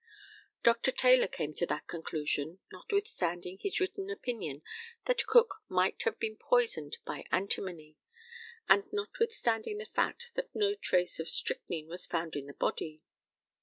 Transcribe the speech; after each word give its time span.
Dr. 0.63 0.89
Taylor 0.89 1.27
came 1.27 1.53
to 1.53 1.67
that 1.67 1.85
conclusion, 1.85 2.57
notwithstanding 2.71 3.59
his 3.59 3.79
written 3.79 4.09
opinion 4.09 4.63
that 5.05 5.27
Cook 5.27 5.57
might 5.69 6.01
have 6.05 6.17
been 6.17 6.37
poisoned 6.37 6.97
by 7.05 7.23
antimony, 7.31 7.97
and 8.67 8.83
notwithstanding 8.91 9.77
the 9.77 9.85
fact 9.85 10.31
that 10.33 10.55
no 10.55 10.73
trace 10.73 11.19
of 11.19 11.29
strychnine 11.29 11.85
was 11.87 12.07
found 12.07 12.35
in 12.35 12.47
the 12.47 12.53
body. 12.55 13.03